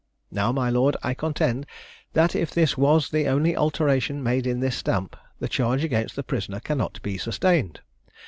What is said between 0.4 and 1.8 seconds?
my lord, I contend,